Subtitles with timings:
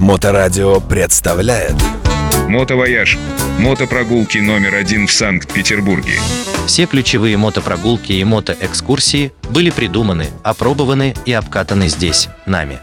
[0.00, 1.74] Моторадио представляет
[2.48, 3.18] Мотовояж.
[3.58, 6.14] Мотопрогулки номер один в Санкт-Петербурге.
[6.66, 12.78] Все ключевые мотопрогулки и мотоэкскурсии были придуманы, опробованы и обкатаны здесь, нами.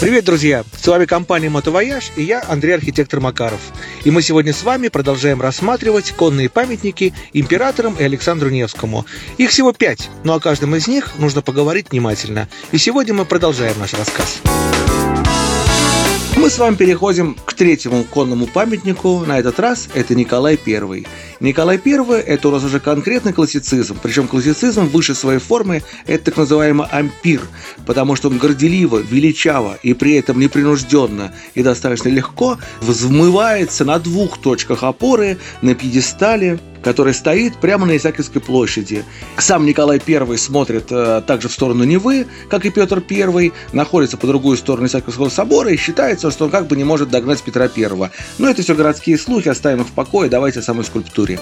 [0.00, 0.64] Привет, друзья!
[0.80, 3.60] С вами компания «Мотовояж» и я, Андрей Архитектор Макаров.
[4.04, 9.04] И мы сегодня с вами продолжаем рассматривать конные памятники императорам и Александру Невскому.
[9.36, 12.48] Их всего пять, но о каждом из них нужно поговорить внимательно.
[12.72, 14.40] И сегодня мы продолжаем наш рассказ.
[16.44, 19.24] Мы с вами переходим к третьему конному памятнику.
[19.26, 21.06] На этот раз это Николай I.
[21.40, 23.96] Николай I– это у нас уже конкретный классицизм.
[24.02, 27.40] Причем классицизм выше своей формы– это так называемый ампир,
[27.86, 34.36] потому что он горделиво, величаво и при этом непринужденно и достаточно легко взмывается на двух
[34.36, 39.04] точках опоры на пьедестале который стоит прямо на Исаакиевской площади.
[39.38, 44.26] Сам Николай I смотрит э, также в сторону Невы, как и Петр I, находится по
[44.26, 48.10] другую сторону Исаакиевского собора и считается, что он как бы не может догнать Петра I.
[48.38, 51.40] Но это все городские слухи, оставим их в покое, давайте о самой скульптуре.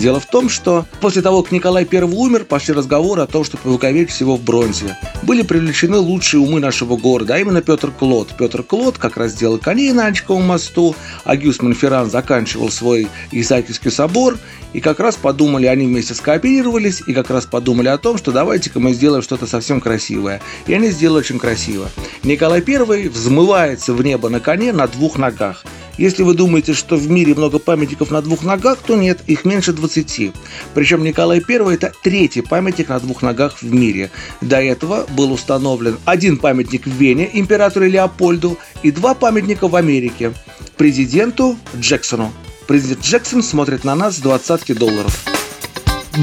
[0.00, 3.68] Дело в том, что после того, как Николай I умер, пошли разговоры о том, чтобы
[3.68, 4.96] увековечить всего в бронзе.
[5.22, 8.34] Были привлечены лучшие умы нашего города, а именно Петр Клод.
[8.38, 13.90] Петр Клод как раз сделал коней на Анчиковом мосту, а Гюс Монферран заканчивал свой Исаакиевский
[13.90, 14.38] собор,
[14.72, 18.80] и как раз подумали, они вместе скооперировались, и как раз подумали о том, что давайте-ка
[18.80, 20.40] мы сделаем что-то совсем красивое.
[20.66, 21.90] И они сделали очень красиво.
[22.22, 25.62] Николай I взмывается в небо на коне на двух ногах–
[26.00, 29.74] если вы думаете, что в мире много памятников на двух ногах, то нет, их меньше
[29.74, 30.32] 20.
[30.72, 34.10] Причем Николай I– это третий памятник на двух ногах в мире.
[34.40, 40.32] До этого был установлен один памятник в Вене императору Леопольду и два памятника в Америке
[40.78, 42.32] президенту Джексону.
[42.66, 45.14] Президент Джексон смотрит на нас с двадцатки долларов.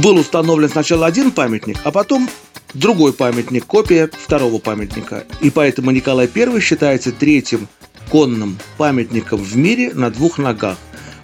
[0.02, 2.28] Был установлен сначала один памятник, а потом
[2.74, 5.26] другой памятник, копия второго памятника.
[5.42, 7.68] И поэтому Николай I считается третьим
[8.10, 10.78] конным памятником в мире на двух ногах.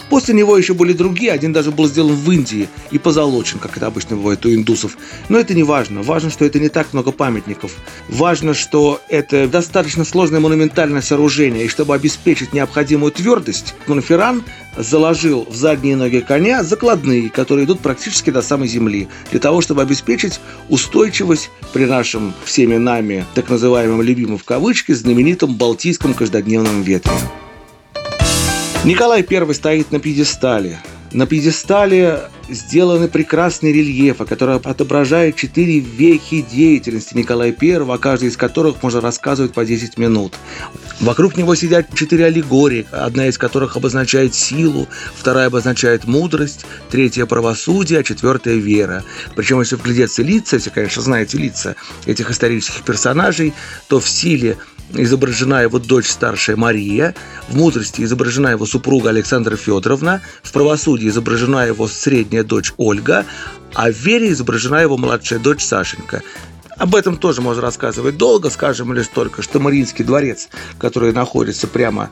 [0.09, 3.87] После него еще были другие, один даже был сделан в Индии и позолочен, как это
[3.87, 4.97] обычно бывает у индусов.
[5.30, 6.02] Но это не важно.
[6.02, 7.73] Важно, что это не так много памятников.
[8.09, 11.65] Важно, что это достаточно сложное монументальное сооружение.
[11.65, 14.43] И чтобы обеспечить необходимую твердость, Монферран
[14.77, 19.81] заложил в задние ноги коня закладные, которые идут практически до самой земли, для того, чтобы
[19.81, 27.13] обеспечить устойчивость при нашем всеми нами, так называемом любимом в кавычки, знаменитом Балтийском каждодневном ветре.
[28.86, 30.77] Николай I стоит на пьедестале.
[31.14, 38.36] На пьедестале сделаны прекрасные рельефы, которые отображают четыре вехи деятельности Николая I, о каждой из
[38.36, 40.33] которых можно рассказывать по 10 минут.
[40.99, 47.99] Вокруг него сидят четыре аллегории, одна из которых обозначает силу, вторая обозначает мудрость, третья– правосудие,
[47.99, 49.05] а четвертая– вера.
[49.38, 53.54] Причем, если вглядеться лица, если, конечно, знаете лица этих исторических персонажей,
[53.88, 54.58] то в силе
[54.93, 57.15] изображена его дочь старшая Мария,
[57.48, 63.26] в мудрости изображена его супруга Александра Федоровна, в правосудии изображена его средняя дочь Ольга,
[63.73, 66.21] а в вере изображена его младшая дочь Сашенька.
[66.77, 70.49] Об этом тоже можно рассказывать долго, скажем лишь только, что Мариинский дворец,
[70.80, 72.10] который находится прямо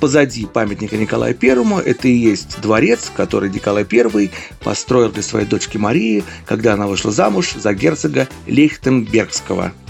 [0.00, 5.78] позади памятника Николаю Первому, это и есть дворец, который Николай I построил для своей дочки
[5.78, 9.72] Марии, когда она вышла замуж за герцога Лейхтенбергского–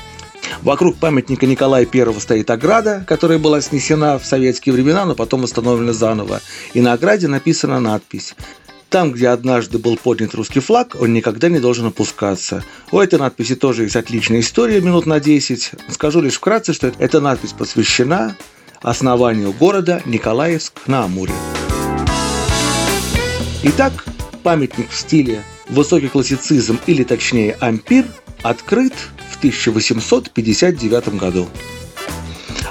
[0.62, 5.92] Вокруг памятника Николая I стоит ограда, которая была снесена в советские времена, но потом восстановлена
[5.92, 6.40] заново.
[6.72, 8.34] И на ограде написана надпись
[8.94, 12.62] там, где однажды был поднят русский флаг, он никогда не должен опускаться.
[12.92, 15.72] У этой надписи тоже есть отличная история, минут на 10.
[15.88, 18.36] Скажу лишь вкратце, что эта надпись посвящена
[18.82, 21.32] основанию города Николаевск на Амуре.
[23.64, 24.04] Итак,
[24.44, 28.04] памятник в стиле высокий классицизм или точнее ампир
[28.42, 28.92] открыт
[29.34, 31.48] в 1859 году.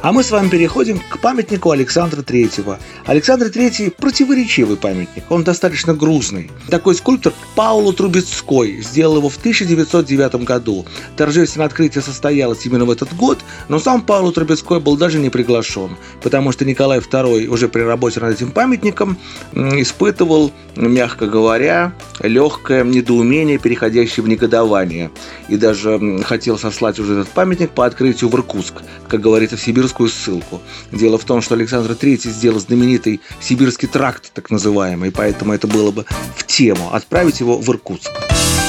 [0.04, 2.78] А мы с вами переходим к памятнику Александра Третьего.
[3.06, 6.52] Александр Третий– противоречивый памятник, он достаточно грузный.
[6.68, 10.86] Такой скульптор Пауло Трубецкой сделал его в 1909 году.
[11.16, 15.96] Торжественное открытие состоялось именно в этот год, но сам Пауло Трубецкой был даже не приглашен,
[16.22, 19.18] потому что Николай II уже при работе над этим памятником
[19.54, 25.12] испытывал, мягко говоря, легкое недоумение, переходящее в негодование.
[25.48, 29.93] И даже хотел сослать уже этот памятник по открытию в Иркутск, как говорится в Сибирском
[29.94, 30.62] сибирскую ссылку.
[30.92, 35.92] Дело в том, что Александр III сделал знаменитый сибирский тракт, так называемый, поэтому это было
[35.92, 36.06] бы
[36.36, 38.12] в тему отправить его в Иркутск.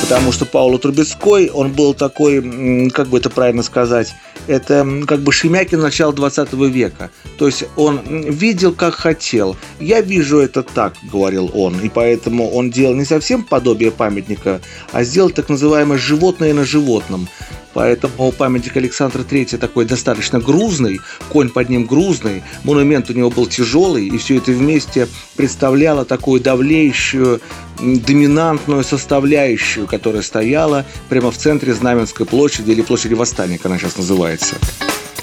[0.02, 4.12] Потому что Пауло Трубецкой, он был такой, как бы это правильно сказать,
[4.46, 7.10] это как бы Шемякин начала 20 века.
[7.38, 9.56] То есть он видел, как хотел.
[9.80, 11.80] Я вижу это так, говорил он.
[11.80, 14.60] И поэтому он делал не совсем подобие памятника,
[14.92, 17.26] а сделал так называемое животное на животном.
[17.74, 23.46] Поэтому памятник Александра III такой достаточно грузный, конь под ним грузный, монумент у него был
[23.46, 27.40] тяжелый, и все это вместе представляло такую давлеющую,
[27.80, 33.98] доминантную составляющую, которая стояла прямо в центре Знаменской площади или площади Восстания, как она сейчас
[33.98, 34.54] называется.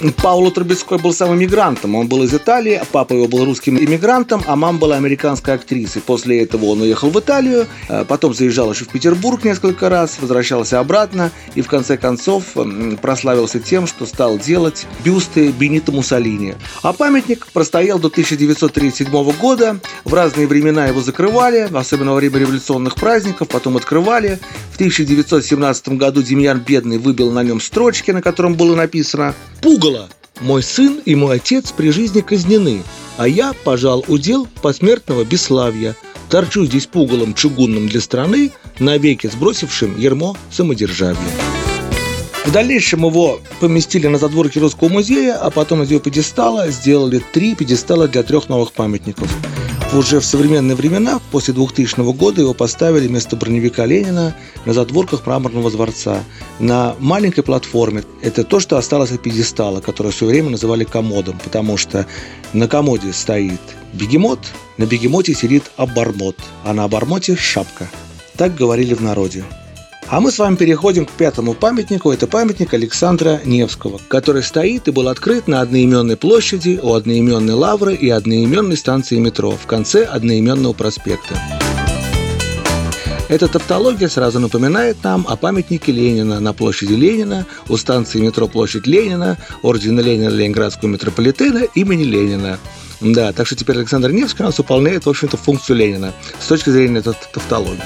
[0.10, 1.96] Пауло Трубецкой был самым мигрантом.
[1.96, 6.02] Он был из Италии, папа его был русским иммигрантом, а мама была американской актрисой.
[6.02, 10.80] После этого он уехал в Италию, э, потом заезжал еще в Петербург несколько раз, возвращался
[10.80, 12.56] обратно и в конце концов
[13.02, 16.56] прославился тем, что стал делать бюсты Бенито Муссолини.
[16.82, 19.80] А памятник простоял до 1937 года.
[20.04, 24.40] В разные времена его закрывали, особенно во время революционных праздников, потом открывали.
[24.72, 29.91] В 1917 году Демьян Бедный выбил на нем строчки, на котором было написано «Пугало!
[30.40, 32.84] Мой сын и мой отец при жизни казнены,
[33.18, 35.96] а я пожал удел посмертного бесславия.
[36.30, 41.20] Торчу здесь пугалом чугунным для страны, навеки сбросившим ермо самодержавия».
[42.46, 47.54] В дальнейшем его поместили на задворке Русского музея, а потом из его пьедестала сделали три
[47.54, 49.30] пьедестала для трех новых памятников–
[49.94, 54.36] уже в современные времена, после 2000 года, его поставили вместо броневика Ленина
[54.66, 56.24] на задворках мраморного дворца,
[56.60, 58.04] на маленькой платформе.
[58.22, 62.06] Это то, что осталось от пьедестала, которое все время называли комодом, потому что
[62.54, 63.62] на комоде стоит
[63.94, 64.40] бегемот,
[64.78, 67.90] на бегемоте сидит обормот, а на обормоте шапка.
[68.38, 69.44] Так говорили в народе.
[70.12, 72.12] А мы с вами переходим к пятому памятнику.
[72.12, 77.96] Это памятник Александра Невского, который стоит и был открыт на одноименной площади у одноименной лавры
[77.96, 81.36] и одноименной станции метро в конце одноименного проспекта.
[83.30, 88.88] Эта тавтология сразу напоминает нам о памятнике Ленина на площади Ленина, у станции метро Площадь
[88.88, 92.60] Ленина, ордена Ленина Ленинградского метрополитена имени Ленина.
[93.00, 96.70] Да, так что теперь Александр Невский у нас выполняет, в общем-то, функцию Ленина с точки
[96.70, 97.80] зрения тавтологии.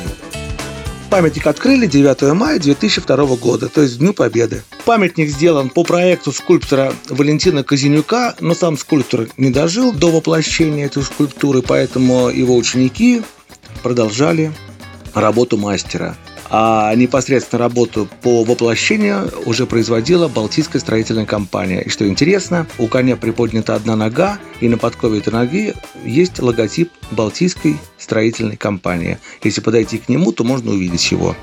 [1.10, 4.64] Памятник открыли 9 мая 2002 года, то есть Дню Победы.
[4.86, 11.04] Памятник сделан по проекту скульптора Валентина Казинюка, но сам скульптор не дожил до воплощения этой
[11.04, 13.22] скульптуры, поэтому его ученики
[13.82, 14.52] продолжали
[15.14, 16.18] работу мастера
[16.50, 21.82] а непосредственно работу по воплощению уже производила Балтийская строительная компания.
[21.82, 25.74] И что интересно, у коня приподнята одна нога, и на подкове этой ноги
[26.04, 29.18] есть логотип Балтийской строительной компании.
[29.44, 31.36] Если подойти к нему, то можно увидеть его.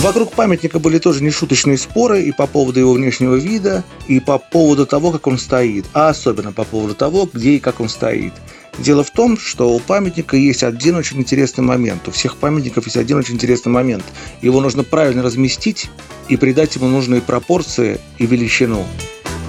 [0.00, 4.86] Вокруг памятника были тоже нешуточные споры и по поводу его внешнего вида, и по поводу
[4.86, 8.32] того, как он стоит, а особенно по поводу того, где и как он стоит.
[8.78, 12.08] Дело в том, что у памятника есть один очень интересный момент.
[12.08, 14.04] У всех памятников есть один очень интересный момент.
[14.40, 15.90] Его нужно правильно разместить
[16.30, 18.86] и придать ему нужные пропорции и величину.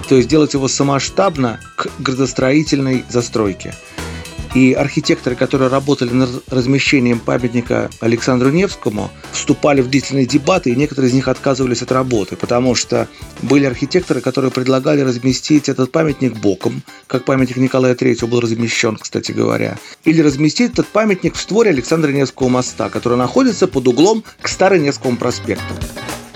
[0.10, 3.74] То есть сделать его самоштабно к градостроительной застройке.
[4.54, 11.10] И архитекторы, которые работали над размещением памятника Александру Невскому, вступали в длительные дебаты, и некоторые
[11.10, 13.08] из них отказывались от работы, потому что
[13.42, 19.32] были архитекторы, которые предлагали разместить этот памятник боком, как памятник Николая III был размещен, кстати
[19.32, 24.50] говоря, или разместить этот памятник в створе Александра Невского моста, который находится под углом к
[24.50, 25.74] Староневскому проспекту.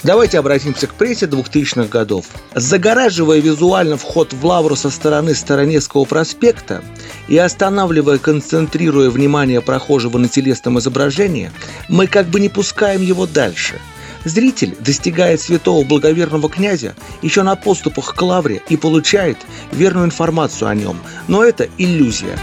[0.06, 2.28] Давайте обратимся к прессе 2000-х годов.
[2.54, 6.84] Загораживая визуально вход в лавру со стороны Староневского проспекта
[7.28, 11.50] и останавливая, концентрируя внимание прохожего на телесном изображении,
[11.90, 13.82] мы как бы не пускаем его дальше–
[14.26, 19.38] Зритель достигает святого благоверного князя еще на поступах к лавре и получает
[19.72, 20.98] верную информацию о нем,
[21.28, 22.36] но это иллюзия.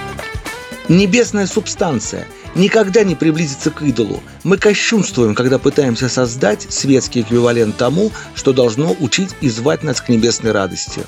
[0.88, 4.23] Небесная субстанция– никогда не приблизиться к идолу.
[4.44, 10.09] Мы кощунствуем, когда пытаемся создать светский эквивалент тому, что должно учить и звать нас к
[10.09, 11.02] небесной радости.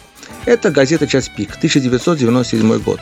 [0.47, 3.01] Это газета «Час пик», 1997 год.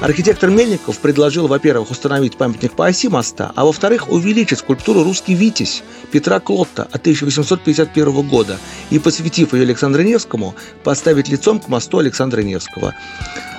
[0.00, 5.82] Архитектор Мельников предложил, во-первых, установить памятник по оси моста, а во-вторых, увеличить скульптуру «Русский Витязь»
[6.12, 12.42] Петра Клотта от 1851 года и, посвятив ее Александру Невскому, поставить лицом к мосту Александра
[12.42, 12.94] Невского.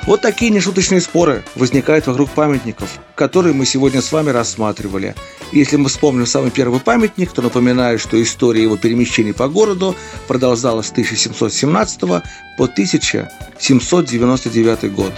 [0.08, 5.16] Вот такие нешуточные споры возникают вокруг памятников, которые мы сегодня с вами рассматривали.
[5.52, 9.94] Если мы вспомним самый первый памятник, то напоминаю, что история его перемещений по городу
[10.30, 12.24] продолжалась с 1717 по
[12.64, 15.12] 1799 год.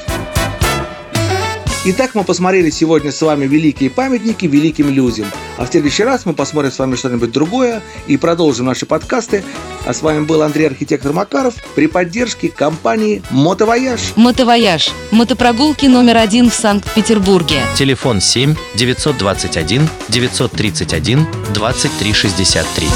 [1.83, 5.25] Итак, мы посмотрели сегодня с вами великие памятники великим людям.
[5.57, 9.43] А в следующий раз мы посмотрим с вами что-нибудь другое и продолжим наши подкасты.
[9.87, 14.13] А с вами был Андрей Архитектор Макаров при поддержке компании «Мотовояж».
[14.15, 17.63] «Мотовояж»– мотопрогулки номер один в Санкт-Петербурге.
[17.75, 22.87] Телефон 7 921 931 2363.